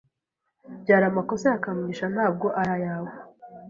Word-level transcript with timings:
Byari 0.81 1.05
amakosa 1.11 1.45
ya 1.51 1.61
Kamugisha, 1.63 2.05
ntabwo 2.13 2.45
ari 2.59 2.71
ayawe. 2.77 3.11